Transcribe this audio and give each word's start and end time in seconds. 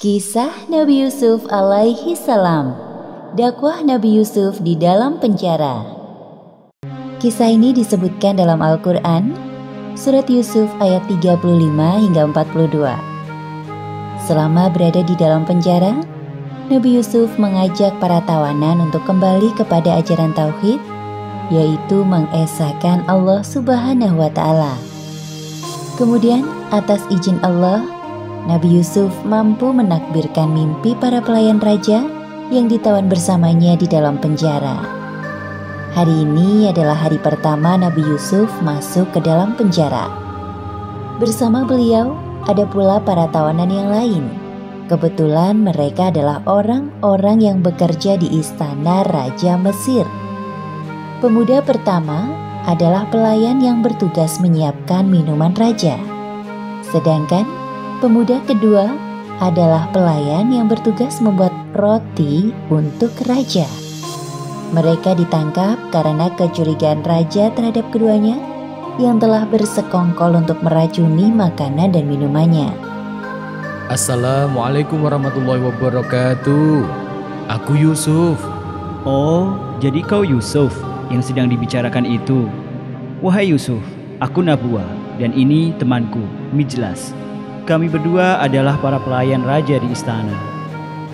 Kisah 0.00 0.64
Nabi 0.72 1.04
Yusuf 1.04 1.44
alaihi 1.52 2.16
salam. 2.16 2.72
Dakwah 3.36 3.84
Nabi 3.84 4.16
Yusuf 4.16 4.56
di 4.64 4.72
dalam 4.72 5.20
penjara. 5.20 5.84
Kisah 7.20 7.52
ini 7.52 7.76
disebutkan 7.76 8.40
dalam 8.40 8.64
Al-Qur'an 8.64 9.36
surat 10.00 10.24
Yusuf 10.32 10.72
ayat 10.80 11.04
35 11.04 11.44
hingga 11.76 12.32
42. 12.32 12.96
Selama 14.24 14.72
berada 14.72 15.04
di 15.04 15.12
dalam 15.20 15.44
penjara, 15.44 15.92
Nabi 16.72 16.96
Yusuf 16.96 17.36
mengajak 17.36 17.92
para 18.00 18.24
tawanan 18.24 18.88
untuk 18.88 19.04
kembali 19.04 19.52
kepada 19.52 20.00
ajaran 20.00 20.32
tauhid, 20.32 20.80
yaitu 21.52 22.08
mengesahkan 22.08 23.04
Allah 23.04 23.44
Subhanahu 23.44 24.16
wa 24.16 24.32
taala. 24.32 24.80
Kemudian, 26.00 26.48
atas 26.72 27.04
izin 27.12 27.36
Allah, 27.44 27.99
Nabi 28.48 28.80
Yusuf 28.80 29.12
mampu 29.28 29.68
menakbirkan 29.74 30.54
mimpi 30.54 30.96
para 30.96 31.20
pelayan 31.20 31.60
raja 31.60 32.06
yang 32.48 32.66
ditawan 32.66 33.10
bersamanya 33.10 33.76
di 33.76 33.84
dalam 33.84 34.16
penjara. 34.16 34.80
Hari 35.90 36.22
ini 36.22 36.70
adalah 36.70 36.94
hari 36.94 37.18
pertama 37.18 37.74
Nabi 37.74 38.00
Yusuf 38.06 38.46
masuk 38.62 39.10
ke 39.10 39.20
dalam 39.20 39.58
penjara. 39.58 40.06
Bersama 41.18 41.66
beliau 41.66 42.14
ada 42.48 42.64
pula 42.64 43.02
para 43.02 43.28
tawanan 43.28 43.68
yang 43.68 43.90
lain. 43.90 44.24
Kebetulan 44.88 45.60
mereka 45.60 46.10
adalah 46.10 46.42
orang-orang 46.48 47.38
yang 47.44 47.58
bekerja 47.62 48.18
di 48.18 48.40
istana 48.40 49.06
Raja 49.06 49.54
Mesir. 49.60 50.06
Pemuda 51.20 51.60
pertama 51.62 52.32
adalah 52.64 53.06
pelayan 53.12 53.60
yang 53.60 53.84
bertugas 53.84 54.40
menyiapkan 54.40 55.06
minuman 55.06 55.52
raja. 55.54 55.94
Sedangkan 56.86 57.59
Pemuda 58.00 58.40
kedua 58.48 58.96
adalah 59.44 59.84
pelayan 59.92 60.48
yang 60.48 60.72
bertugas 60.72 61.20
membuat 61.20 61.52
roti 61.76 62.48
untuk 62.72 63.12
raja. 63.28 63.68
Mereka 64.72 65.20
ditangkap 65.20 65.76
karena 65.92 66.32
kecurigaan 66.32 67.04
raja 67.04 67.52
terhadap 67.52 67.84
keduanya 67.92 68.40
yang 68.96 69.20
telah 69.20 69.44
bersekongkol 69.44 70.32
untuk 70.32 70.64
meracuni 70.64 71.28
makanan 71.28 71.92
dan 71.92 72.08
minumannya. 72.08 72.72
Assalamualaikum 73.92 75.04
warahmatullahi 75.04 75.60
wabarakatuh. 75.60 76.80
Aku 77.52 77.76
Yusuf. 77.76 78.40
Oh, 79.04 79.60
jadi 79.76 80.00
kau 80.08 80.24
Yusuf 80.24 80.72
yang 81.12 81.20
sedang 81.20 81.52
dibicarakan 81.52 82.08
itu. 82.08 82.48
Wahai 83.20 83.52
Yusuf, 83.52 83.84
aku 84.24 84.40
Nabua 84.40 84.88
dan 85.20 85.36
ini 85.36 85.76
temanku, 85.76 86.24
Mijlas. 86.56 87.12
Kami 87.70 87.86
berdua 87.86 88.42
adalah 88.42 88.74
para 88.82 88.98
pelayan 88.98 89.46
raja 89.46 89.78
di 89.78 89.94
istana. 89.94 90.34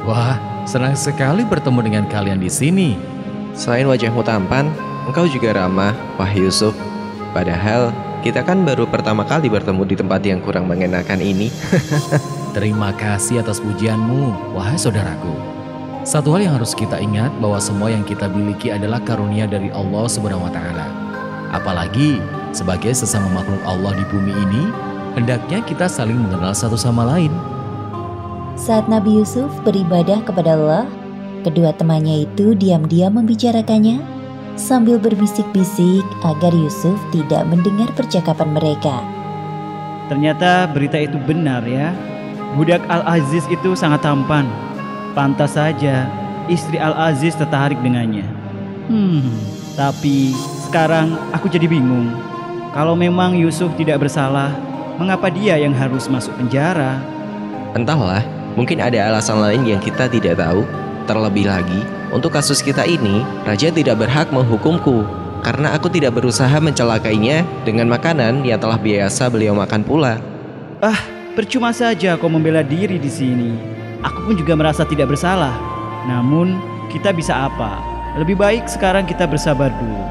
Wah, 0.08 0.40
senang 0.64 0.96
sekali 0.96 1.44
bertemu 1.44 1.84
dengan 1.84 2.04
kalian 2.08 2.40
di 2.40 2.48
sini. 2.48 2.96
Selain 3.52 3.84
wajahmu 3.84 4.24
tampan, 4.24 4.72
engkau 5.04 5.28
juga 5.28 5.52
ramah, 5.52 5.92
Wah 6.16 6.32
Yusuf. 6.32 6.72
Padahal 7.36 7.92
kita 8.24 8.40
kan 8.40 8.64
baru 8.64 8.88
pertama 8.88 9.28
kali 9.28 9.52
bertemu 9.52 9.84
di 9.84 10.00
tempat 10.00 10.24
yang 10.24 10.40
kurang 10.40 10.64
mengenakan 10.64 11.20
ini. 11.20 11.52
Terima 12.56 12.88
kasih 12.96 13.44
atas 13.44 13.60
pujianmu, 13.60 14.56
wahai 14.56 14.80
saudaraku. 14.80 15.36
Satu 16.08 16.32
hal 16.32 16.48
yang 16.48 16.56
harus 16.56 16.72
kita 16.72 16.96
ingat 16.96 17.36
bahwa 17.36 17.60
semua 17.60 17.92
yang 17.92 18.00
kita 18.00 18.32
miliki 18.32 18.72
adalah 18.72 19.04
karunia 19.04 19.44
dari 19.44 19.68
Allah 19.76 20.08
Subhanahu 20.08 20.48
wa 20.48 20.52
taala. 20.56 20.88
Apalagi 21.52 22.16
sebagai 22.56 22.96
sesama 22.96 23.44
makhluk 23.44 23.60
Allah 23.68 23.92
di 23.92 24.08
bumi 24.08 24.32
ini, 24.32 24.95
hendaknya 25.16 25.64
kita 25.64 25.88
saling 25.88 26.20
mengenal 26.20 26.52
satu 26.52 26.76
sama 26.76 27.08
lain. 27.08 27.32
Saat 28.54 28.86
Nabi 28.86 29.16
Yusuf 29.20 29.48
beribadah 29.64 30.20
kepada 30.22 30.54
Allah, 30.54 30.84
kedua 31.40 31.72
temannya 31.72 32.28
itu 32.28 32.52
diam-diam 32.52 33.16
membicarakannya 33.16 34.04
sambil 34.60 35.00
berbisik-bisik 35.00 36.04
agar 36.24 36.52
Yusuf 36.52 36.96
tidak 37.12 37.44
mendengar 37.48 37.88
percakapan 37.96 38.52
mereka. 38.52 39.00
Ternyata 40.12 40.70
berita 40.70 40.96
itu 41.00 41.16
benar 41.18 41.64
ya. 41.66 41.92
Budak 42.56 42.80
Al-Aziz 42.88 43.44
itu 43.52 43.76
sangat 43.76 44.00
tampan. 44.04 44.48
Pantas 45.12 45.56
saja 45.56 46.08
istri 46.48 46.80
Al-Aziz 46.80 47.36
tertarik 47.36 47.76
dengannya. 47.84 48.24
Hmm, 48.86 49.28
tapi 49.74 50.32
sekarang 50.64 51.18
aku 51.34 51.50
jadi 51.52 51.66
bingung. 51.68 52.08
Kalau 52.72 52.92
memang 52.96 53.36
Yusuf 53.36 53.72
tidak 53.76 54.04
bersalah, 54.04 54.52
Mengapa 54.96 55.28
dia 55.28 55.60
yang 55.60 55.76
harus 55.76 56.08
masuk 56.08 56.32
penjara? 56.40 56.96
Entahlah, 57.76 58.24
mungkin 58.56 58.80
ada 58.80 58.96
alasan 59.12 59.44
lain 59.44 59.68
yang 59.68 59.80
kita 59.80 60.08
tidak 60.08 60.40
tahu. 60.40 60.64
Terlebih 61.04 61.44
lagi, 61.52 61.84
untuk 62.16 62.32
kasus 62.32 62.64
kita 62.64 62.88
ini, 62.88 63.20
raja 63.44 63.68
tidak 63.68 64.00
berhak 64.00 64.32
menghukumku 64.32 65.04
karena 65.44 65.76
aku 65.76 65.92
tidak 65.92 66.16
berusaha 66.16 66.56
mencelakainya 66.58 67.44
dengan 67.68 67.92
makanan 67.92 68.40
yang 68.42 68.56
telah 68.56 68.80
biasa 68.80 69.28
beliau 69.28 69.52
makan 69.52 69.84
pula. 69.84 70.16
Ah, 70.80 70.96
percuma 71.36 71.76
saja 71.76 72.16
kau 72.16 72.32
membela 72.32 72.64
diri 72.64 72.96
di 72.96 73.12
sini. 73.12 73.52
Aku 74.00 74.26
pun 74.26 74.34
juga 74.34 74.56
merasa 74.56 74.88
tidak 74.88 75.12
bersalah. 75.12 75.52
Namun, 76.08 76.56
kita 76.88 77.12
bisa 77.12 77.52
apa? 77.52 77.78
Lebih 78.16 78.40
baik 78.40 78.64
sekarang 78.64 79.04
kita 79.04 79.28
bersabar 79.28 79.68
dulu. 79.76 80.02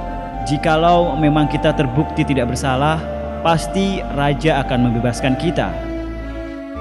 Jikalau 0.46 1.18
memang 1.18 1.50
kita 1.50 1.74
terbukti 1.74 2.22
tidak 2.22 2.54
bersalah, 2.54 3.02
pasti 3.46 4.02
raja 4.18 4.66
akan 4.66 4.90
membebaskan 4.90 5.38
kita. 5.38 5.70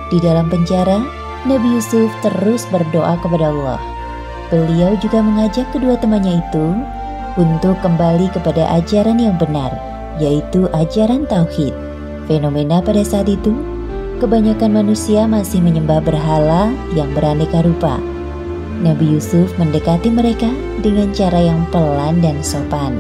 Di 0.08 0.16
dalam 0.24 0.48
penjara, 0.48 1.04
Nabi 1.44 1.76
Yusuf 1.76 2.08
terus 2.24 2.64
berdoa 2.72 3.20
kepada 3.20 3.52
Allah. 3.52 3.80
Beliau 4.48 4.96
juga 4.96 5.20
mengajak 5.20 5.68
kedua 5.76 6.00
temannya 6.00 6.40
itu 6.40 6.66
untuk 7.36 7.76
kembali 7.84 8.32
kepada 8.32 8.64
ajaran 8.80 9.20
yang 9.20 9.36
benar, 9.36 9.76
yaitu 10.16 10.64
ajaran 10.72 11.28
tauhid. 11.28 11.76
Fenomena 12.24 12.80
pada 12.80 13.04
saat 13.04 13.28
itu, 13.28 13.52
kebanyakan 14.24 14.72
manusia 14.72 15.28
masih 15.28 15.60
menyembah 15.60 16.00
berhala 16.00 16.72
yang 16.96 17.12
beraneka 17.12 17.60
rupa. 17.60 18.00
Nabi 18.80 19.20
Yusuf 19.20 19.52
mendekati 19.60 20.08
mereka 20.08 20.48
dengan 20.80 21.12
cara 21.12 21.44
yang 21.44 21.68
pelan 21.68 22.24
dan 22.24 22.40
sopan. 22.40 22.96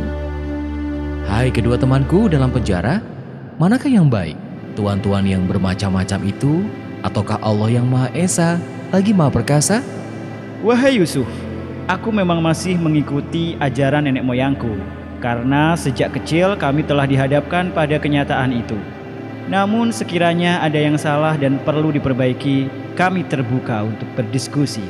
Hai 1.24 1.48
kedua 1.48 1.80
temanku 1.80 2.28
dalam 2.28 2.52
penjara, 2.52 3.13
Manakah 3.54 3.86
yang 3.86 4.10
baik? 4.10 4.34
Tuan-tuan 4.74 5.22
yang 5.22 5.46
bermacam-macam 5.46 6.26
itu 6.26 6.66
ataukah 7.06 7.38
Allah 7.38 7.78
yang 7.78 7.86
Maha 7.86 8.10
Esa 8.10 8.58
lagi 8.90 9.14
Maha 9.14 9.30
Perkasa? 9.30 9.78
Wahai 10.58 10.98
Yusuf, 10.98 11.30
aku 11.86 12.10
memang 12.10 12.42
masih 12.42 12.74
mengikuti 12.74 13.54
ajaran 13.62 14.10
nenek 14.10 14.26
moyangku 14.26 14.74
karena 15.22 15.78
sejak 15.78 16.18
kecil 16.18 16.58
kami 16.58 16.82
telah 16.82 17.06
dihadapkan 17.06 17.70
pada 17.70 17.94
kenyataan 17.94 18.58
itu. 18.58 18.74
Namun 19.46 19.94
sekiranya 19.94 20.58
ada 20.58 20.82
yang 20.82 20.98
salah 20.98 21.38
dan 21.38 21.62
perlu 21.62 21.94
diperbaiki, 21.94 22.66
kami 22.98 23.22
terbuka 23.22 23.86
untuk 23.86 24.10
berdiskusi. 24.18 24.82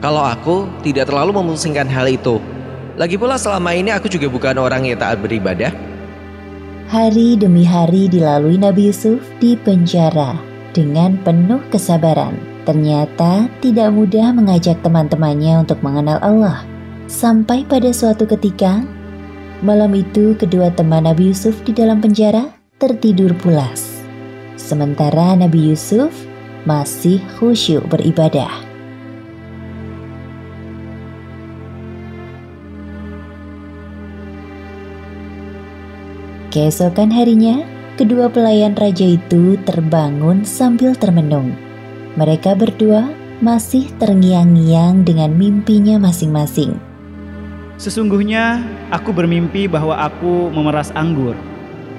Kalau 0.00 0.24
aku 0.24 0.64
tidak 0.80 1.12
terlalu 1.12 1.44
memusingkan 1.44 1.92
hal 1.92 2.08
itu. 2.08 2.40
Lagi 2.96 3.20
pula 3.20 3.36
selama 3.36 3.76
ini 3.76 3.92
aku 3.92 4.08
juga 4.08 4.32
bukan 4.32 4.56
orang 4.56 4.88
yang 4.88 4.96
taat 4.96 5.20
beribadah. 5.20 5.91
Hari 6.92 7.40
demi 7.40 7.64
hari 7.64 8.04
dilalui 8.04 8.60
Nabi 8.60 8.92
Yusuf 8.92 9.24
di 9.40 9.56
penjara 9.56 10.36
dengan 10.76 11.16
penuh 11.24 11.64
kesabaran. 11.72 12.36
Ternyata 12.68 13.48
tidak 13.64 13.96
mudah 13.96 14.28
mengajak 14.36 14.76
teman-temannya 14.84 15.64
untuk 15.64 15.80
mengenal 15.80 16.20
Allah. 16.20 16.60
Sampai 17.08 17.64
pada 17.64 17.88
suatu 17.96 18.28
ketika, 18.28 18.84
malam 19.64 19.96
itu 19.96 20.36
kedua 20.36 20.68
teman 20.68 21.08
Nabi 21.08 21.32
Yusuf 21.32 21.64
di 21.64 21.72
dalam 21.72 22.04
penjara 22.04 22.52
tertidur 22.76 23.32
pulas. 23.40 24.04
Sementara 24.60 25.32
Nabi 25.32 25.72
Yusuf 25.72 26.12
masih 26.68 27.24
khusyuk 27.40 27.88
beribadah. 27.88 28.71
Keesokan 36.52 37.08
harinya, 37.08 37.64
kedua 37.96 38.28
pelayan 38.28 38.76
raja 38.76 39.08
itu 39.08 39.56
terbangun 39.64 40.44
sambil 40.44 40.92
termenung. 40.92 41.56
Mereka 42.20 42.52
berdua 42.60 43.08
masih 43.40 43.88
terngiang-ngiang 43.96 45.00
dengan 45.00 45.32
mimpinya 45.32 45.96
masing-masing. 45.96 46.76
Sesungguhnya 47.80 48.60
aku 48.92 49.16
bermimpi 49.16 49.64
bahwa 49.64 49.96
aku 49.96 50.52
memeras 50.52 50.92
anggur. 50.92 51.32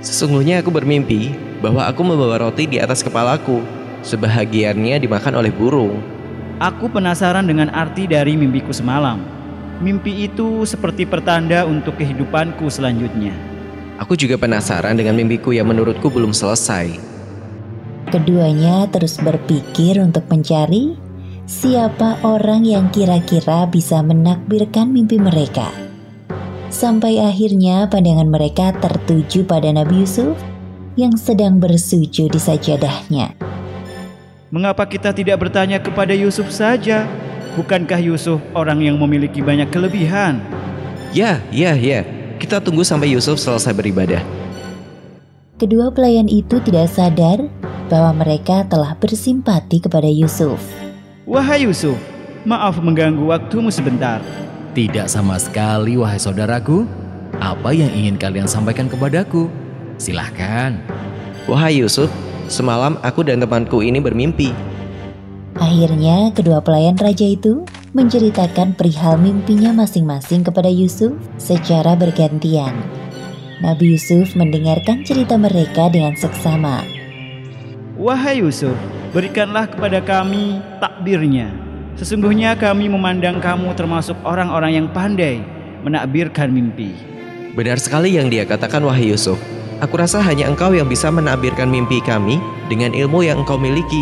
Sesungguhnya 0.06 0.62
aku 0.62 0.70
bermimpi 0.70 1.34
bahwa 1.58 1.90
aku 1.90 2.06
membawa 2.06 2.46
roti 2.46 2.70
di 2.70 2.78
atas 2.78 3.02
kepalaku. 3.02 3.58
Sebahagiannya 4.06 5.02
dimakan 5.02 5.34
oleh 5.42 5.50
burung. 5.50 5.98
Aku 6.62 6.94
penasaran 6.94 7.50
dengan 7.50 7.74
arti 7.74 8.06
dari 8.06 8.38
mimpiku 8.38 8.70
semalam. 8.70 9.18
Mimpi 9.82 10.30
itu 10.30 10.62
seperti 10.70 11.10
pertanda 11.10 11.66
untuk 11.66 11.98
kehidupanku 11.98 12.70
selanjutnya. 12.70 13.53
Aku 14.04 14.20
juga 14.20 14.36
penasaran 14.36 15.00
dengan 15.00 15.16
mimpiku 15.16 15.56
yang 15.56 15.72
menurutku 15.72 16.12
belum 16.12 16.36
selesai. 16.36 17.00
Keduanya 18.12 18.84
terus 18.92 19.16
berpikir 19.16 19.96
untuk 20.04 20.28
mencari 20.28 21.00
siapa 21.48 22.20
orang 22.28 22.68
yang 22.68 22.92
kira-kira 22.92 23.64
bisa 23.72 24.04
menakbirkan 24.04 24.92
mimpi 24.92 25.16
mereka. 25.16 25.72
Sampai 26.68 27.24
akhirnya 27.24 27.88
pandangan 27.88 28.28
mereka 28.28 28.76
tertuju 28.76 29.48
pada 29.48 29.72
Nabi 29.72 30.04
Yusuf 30.04 30.36
yang 31.00 31.16
sedang 31.16 31.64
bersujud 31.64 32.28
di 32.28 32.40
sajadahnya. 32.44 33.40
Mengapa 34.52 34.84
kita 34.84 35.16
tidak 35.16 35.48
bertanya 35.48 35.80
kepada 35.80 36.12
Yusuf 36.12 36.52
saja? 36.52 37.08
Bukankah 37.56 38.04
Yusuf 38.04 38.44
orang 38.52 38.84
yang 38.84 39.00
memiliki 39.00 39.40
banyak 39.40 39.72
kelebihan? 39.72 40.44
Ya, 41.16 41.40
ya, 41.56 41.72
ya. 41.78 42.23
Kita 42.54 42.70
tunggu 42.70 42.86
sampai 42.86 43.10
Yusuf 43.10 43.42
selesai 43.42 43.74
beribadah. 43.74 44.22
Kedua 45.58 45.90
pelayan 45.90 46.30
itu 46.30 46.62
tidak 46.62 46.86
sadar 46.86 47.50
bahwa 47.90 48.22
mereka 48.22 48.62
telah 48.70 48.94
bersimpati 48.94 49.82
kepada 49.82 50.06
Yusuf. 50.06 50.62
Wahai 51.26 51.66
Yusuf, 51.66 51.98
maaf 52.46 52.78
mengganggu 52.78 53.26
waktumu 53.26 53.74
sebentar. 53.74 54.22
Tidak 54.78 55.10
sama 55.10 55.42
sekali, 55.42 55.98
wahai 55.98 56.22
saudaraku. 56.22 56.86
Apa 57.42 57.74
yang 57.74 57.90
ingin 57.90 58.22
kalian 58.22 58.46
sampaikan 58.46 58.86
kepadaku? 58.86 59.50
Silahkan. 59.98 60.78
Wahai 61.50 61.82
Yusuf, 61.82 62.14
semalam 62.54 63.02
aku 63.02 63.26
dan 63.26 63.42
temanku 63.42 63.82
ini 63.82 63.98
bermimpi. 63.98 64.54
Akhirnya 65.58 66.30
kedua 66.30 66.62
pelayan 66.62 67.02
raja 67.02 67.26
itu 67.26 67.66
menceritakan 67.94 68.74
perihal 68.74 69.22
mimpinya 69.22 69.70
masing-masing 69.70 70.42
kepada 70.42 70.66
Yusuf 70.66 71.14
secara 71.38 71.94
bergantian. 71.94 72.74
Nabi 73.62 73.94
Yusuf 73.94 74.34
mendengarkan 74.34 75.06
cerita 75.06 75.38
mereka 75.38 75.94
dengan 75.94 76.18
seksama. 76.18 76.82
Wahai 77.94 78.42
Yusuf, 78.42 78.74
berikanlah 79.14 79.70
kepada 79.70 80.02
kami 80.02 80.58
takbirnya. 80.82 81.54
Sesungguhnya 81.94 82.58
kami 82.58 82.90
memandang 82.90 83.38
kamu 83.38 83.78
termasuk 83.78 84.18
orang-orang 84.26 84.82
yang 84.82 84.88
pandai 84.90 85.46
menakbirkan 85.86 86.50
mimpi. 86.50 86.98
Benar 87.54 87.78
sekali 87.78 88.18
yang 88.18 88.34
dia 88.34 88.42
katakan 88.50 88.82
wahai 88.82 89.14
Yusuf. 89.14 89.38
Aku 89.86 90.02
rasa 90.02 90.18
hanya 90.26 90.50
engkau 90.50 90.74
yang 90.74 90.90
bisa 90.90 91.14
menakbirkan 91.14 91.70
mimpi 91.70 92.02
kami 92.02 92.42
dengan 92.74 92.90
ilmu 92.98 93.22
yang 93.22 93.46
engkau 93.46 93.62
miliki. 93.62 94.02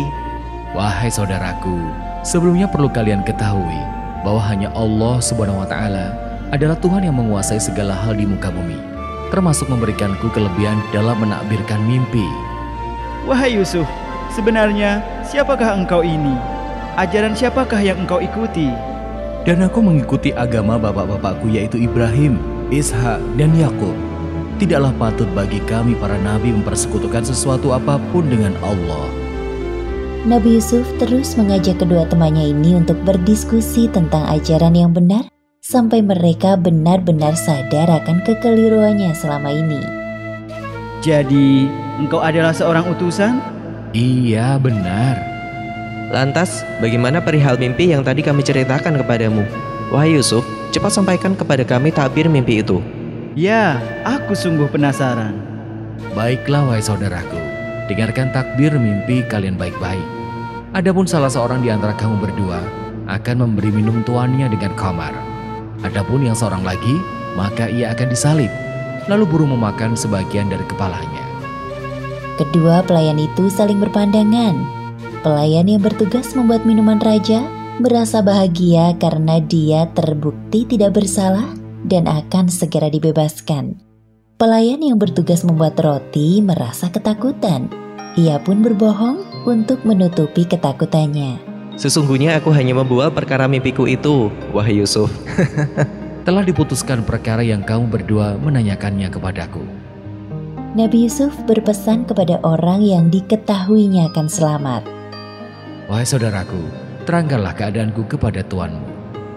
Wahai 0.72 1.12
saudaraku, 1.12 1.76
sebelumnya 2.22 2.70
perlu 2.70 2.86
kalian 2.86 3.26
ketahui 3.26 3.78
bahwa 4.22 4.42
hanya 4.46 4.70
Allah 4.78 5.18
Subhanahu 5.18 5.62
wa 5.62 5.68
taala 5.68 6.14
adalah 6.54 6.78
Tuhan 6.78 7.02
yang 7.02 7.18
menguasai 7.18 7.58
segala 7.58 7.92
hal 7.92 8.14
di 8.14 8.24
muka 8.26 8.48
bumi, 8.54 8.78
termasuk 9.34 9.66
memberikanku 9.66 10.30
kelebihan 10.30 10.78
dalam 10.94 11.18
menakbirkan 11.18 11.82
mimpi. 11.82 12.24
Wahai 13.26 13.58
Yusuf, 13.58 13.86
sebenarnya 14.30 15.02
siapakah 15.26 15.74
engkau 15.74 16.06
ini? 16.06 16.34
Ajaran 16.94 17.34
siapakah 17.34 17.80
yang 17.82 17.98
engkau 18.04 18.22
ikuti? 18.22 18.70
Dan 19.42 19.64
aku 19.66 19.82
mengikuti 19.82 20.30
agama 20.30 20.78
bapak-bapakku 20.78 21.50
yaitu 21.50 21.74
Ibrahim, 21.80 22.38
Ishak, 22.70 23.18
dan 23.34 23.50
Yakub. 23.58 23.96
Tidaklah 24.62 24.94
patut 24.94 25.26
bagi 25.34 25.58
kami 25.66 25.98
para 25.98 26.14
nabi 26.22 26.54
mempersekutukan 26.54 27.26
sesuatu 27.26 27.74
apa 27.74 27.98
pun 28.14 28.30
dengan 28.30 28.54
Allah. 28.62 29.21
Nabi 30.22 30.62
Yusuf 30.62 30.86
terus 31.02 31.34
mengajak 31.34 31.82
kedua 31.82 32.06
temannya 32.06 32.54
ini 32.54 32.78
untuk 32.78 32.94
berdiskusi 33.02 33.90
tentang 33.90 34.22
ajaran 34.30 34.70
yang 34.70 34.94
benar 34.94 35.26
sampai 35.58 35.98
mereka 35.98 36.54
benar-benar 36.54 37.34
sadar 37.34 37.90
akan 37.90 38.22
kekeliruannya 38.22 39.10
selama 39.18 39.50
ini. 39.50 39.82
Jadi, 41.02 41.66
engkau 41.98 42.22
adalah 42.22 42.54
seorang 42.54 42.86
utusan? 42.94 43.42
Iya, 43.90 44.62
benar. 44.62 45.18
Lantas, 46.14 46.62
bagaimana 46.78 47.18
perihal 47.18 47.58
mimpi 47.58 47.90
yang 47.90 48.06
tadi 48.06 48.22
kami 48.22 48.46
ceritakan 48.46 49.02
kepadamu? 49.02 49.42
Wahai 49.90 50.14
Yusuf, 50.14 50.46
cepat 50.70 50.94
sampaikan 50.94 51.34
kepada 51.34 51.66
kami 51.66 51.90
tabir 51.90 52.30
mimpi 52.30 52.62
itu. 52.62 52.78
Ya, 53.34 53.82
aku 54.06 54.38
sungguh 54.38 54.70
penasaran. 54.70 55.34
Baiklah, 56.14 56.70
wahai 56.70 56.84
saudaraku. 56.84 57.51
Dengarkan 57.90 58.30
takbir 58.30 58.74
mimpi 58.78 59.26
kalian 59.26 59.58
baik-baik. 59.58 60.04
Adapun 60.72 61.04
salah 61.04 61.28
seorang 61.28 61.60
di 61.60 61.68
antara 61.68 61.92
kamu 61.92 62.16
berdua 62.22 62.62
akan 63.10 63.44
memberi 63.44 63.74
minum 63.74 64.00
tuannya 64.06 64.46
dengan 64.48 64.72
kamar. 64.78 65.12
Adapun 65.82 66.22
yang 66.22 66.38
seorang 66.38 66.62
lagi, 66.62 66.96
maka 67.34 67.66
ia 67.66 67.90
akan 67.90 68.08
disalib. 68.08 68.50
Lalu 69.10 69.24
burung 69.26 69.52
memakan 69.58 69.98
sebagian 69.98 70.46
dari 70.46 70.62
kepalanya. 70.70 71.26
Kedua 72.38 72.86
pelayan 72.86 73.18
itu 73.18 73.50
saling 73.50 73.82
berpandangan. 73.82 74.54
Pelayan 75.26 75.66
yang 75.66 75.82
bertugas 75.82 76.32
membuat 76.38 76.62
minuman 76.64 77.02
raja 77.02 77.42
merasa 77.82 78.22
bahagia 78.22 78.94
karena 78.96 79.42
dia 79.42 79.90
terbukti 79.92 80.64
tidak 80.64 80.96
bersalah 80.96 81.46
dan 81.86 82.06
akan 82.06 82.46
segera 82.46 82.86
dibebaskan. 82.88 83.91
Pelayan 84.42 84.82
yang 84.82 84.98
bertugas 84.98 85.46
membuat 85.46 85.78
roti 85.78 86.42
merasa 86.42 86.90
ketakutan. 86.90 87.70
Ia 88.18 88.42
pun 88.42 88.58
berbohong 88.58 89.46
untuk 89.46 89.86
menutupi 89.86 90.42
ketakutannya. 90.42 91.38
Sesungguhnya 91.78 92.42
aku 92.42 92.50
hanya 92.50 92.74
membuat 92.74 93.14
perkara 93.14 93.46
mimpiku 93.46 93.86
itu, 93.86 94.34
wahai 94.50 94.82
Yusuf. 94.82 95.14
Telah 96.26 96.42
diputuskan 96.42 97.06
perkara 97.06 97.46
yang 97.46 97.62
kamu 97.62 97.86
berdua 97.86 98.34
menanyakannya 98.42 99.14
kepadaku. 99.14 99.62
Nabi 100.74 101.06
Yusuf 101.06 101.38
berpesan 101.46 102.10
kepada 102.10 102.42
orang 102.42 102.82
yang 102.82 103.14
diketahuinya 103.14 104.10
akan 104.10 104.26
selamat. 104.26 104.82
Wahai 105.86 106.02
saudaraku, 106.02 106.66
terangkanlah 107.06 107.54
keadaanku 107.54 108.10
kepada 108.10 108.42
tuanmu. 108.42 108.90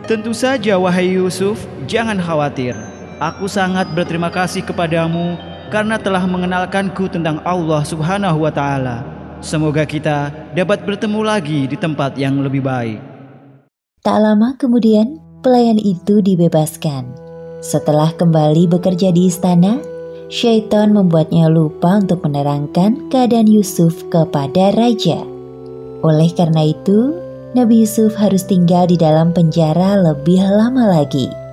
Tentu 0.10 0.34
saja, 0.34 0.82
wahai 0.82 1.14
Yusuf, 1.14 1.62
jangan 1.86 2.18
khawatir. 2.18 2.95
Aku 3.16 3.48
sangat 3.48 3.88
berterima 3.96 4.28
kasih 4.28 4.60
kepadamu 4.68 5.40
karena 5.72 5.96
telah 5.96 6.28
mengenalkanku 6.28 7.08
tentang 7.08 7.40
Allah 7.48 7.80
Subhanahu 7.88 8.44
wa 8.44 8.52
taala. 8.52 9.08
Semoga 9.40 9.88
kita 9.88 10.36
dapat 10.52 10.84
bertemu 10.84 11.24
lagi 11.24 11.64
di 11.64 11.80
tempat 11.80 12.20
yang 12.20 12.44
lebih 12.44 12.60
baik. 12.60 13.00
Tak 14.04 14.20
lama 14.20 14.60
kemudian, 14.60 15.16
pelayan 15.40 15.80
itu 15.80 16.20
dibebaskan. 16.20 17.08
Setelah 17.64 18.12
kembali 18.20 18.68
bekerja 18.68 19.16
di 19.16 19.32
istana, 19.32 19.80
syaitan 20.28 20.92
membuatnya 20.92 21.48
lupa 21.48 22.04
untuk 22.04 22.20
menerangkan 22.20 23.08
keadaan 23.08 23.48
Yusuf 23.48 23.96
kepada 24.12 24.76
raja. 24.76 25.24
Oleh 26.04 26.36
karena 26.36 26.68
itu, 26.68 27.16
Nabi 27.56 27.88
Yusuf 27.88 28.12
harus 28.20 28.44
tinggal 28.44 28.92
di 28.92 29.00
dalam 29.00 29.32
penjara 29.32 29.96
lebih 29.96 30.44
lama 30.44 31.00
lagi. 31.00 31.45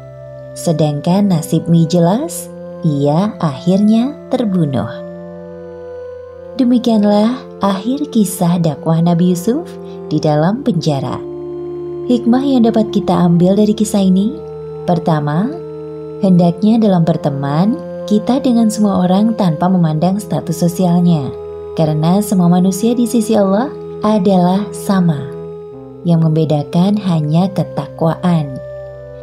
Sedangkan 0.53 1.33
nasib 1.33 1.65
Mi 1.65 1.89
jelas, 1.89 2.53
ia 2.85 3.33
akhirnya 3.41 4.13
terbunuh. 4.29 4.89
Demikianlah 6.61 7.41
akhir 7.65 8.13
kisah 8.13 8.61
dakwah 8.61 9.01
Nabi 9.01 9.33
Yusuf 9.33 9.65
di 10.13 10.21
dalam 10.21 10.61
penjara. 10.61 11.17
Hikmah 12.05 12.45
yang 12.45 12.69
dapat 12.69 12.93
kita 12.93 13.17
ambil 13.17 13.57
dari 13.57 13.73
kisah 13.73 14.05
ini, 14.05 14.37
pertama, 14.85 15.49
hendaknya 16.21 16.77
dalam 16.77 17.09
berteman 17.09 17.81
kita 18.05 18.37
dengan 18.43 18.69
semua 18.69 19.09
orang 19.09 19.33
tanpa 19.33 19.73
memandang 19.73 20.21
status 20.21 20.61
sosialnya, 20.61 21.33
karena 21.79 22.21
semua 22.21 22.53
manusia 22.53 22.93
di 22.93 23.09
sisi 23.09 23.33
Allah 23.33 23.73
adalah 24.05 24.69
sama. 24.75 25.17
Yang 26.05 26.21
membedakan 26.29 26.99
hanya 27.01 27.49
ketakwaan. 27.55 28.59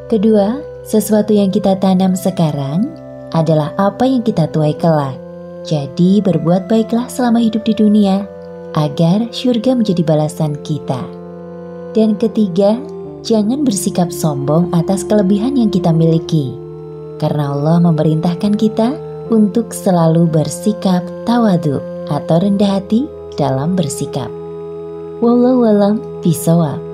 Kedua, 0.07 0.68
sesuatu 0.89 1.29
yang 1.29 1.53
kita 1.53 1.77
tanam 1.77 2.17
sekarang 2.17 2.89
adalah 3.29 3.69
apa 3.77 4.10
yang 4.10 4.25
kita 4.25 4.50
tuai 4.50 4.74
kelak. 4.74 5.13
Jadi 5.62 6.17
berbuat 6.25 6.65
baiklah 6.65 7.05
selama 7.05 7.38
hidup 7.38 7.62
di 7.62 7.77
dunia 7.77 8.25
agar 8.74 9.29
surga 9.29 9.77
menjadi 9.77 10.01
balasan 10.01 10.58
kita. 10.65 10.98
Dan 11.93 12.17
ketiga, 12.17 12.74
jangan 13.22 13.62
bersikap 13.62 14.10
sombong 14.10 14.74
atas 14.74 15.05
kelebihan 15.05 15.62
yang 15.62 15.69
kita 15.69 15.93
miliki. 15.93 16.58
Karena 17.22 17.53
Allah 17.53 17.77
memerintahkan 17.86 18.58
kita 18.58 18.98
untuk 19.29 19.69
selalu 19.69 20.25
bersikap 20.25 21.05
tawadu 21.29 21.77
atau 22.10 22.41
rendah 22.41 22.81
hati 22.81 23.05
dalam 23.38 23.77
bersikap. 23.77 24.31
Wallahu 25.22 25.69
alam 25.69 25.96
bisawab. 26.25 26.88